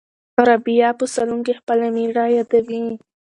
رابعه 0.47 0.89
په 0.99 1.05
صالون 1.13 1.39
کې 1.45 1.53
خپله 1.59 1.85
مېړه 1.95 2.25
یادوي. 2.35 2.81